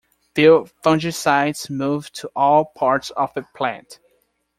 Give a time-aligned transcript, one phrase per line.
[0.33, 3.99] Few fungicides move to all parts of a plant.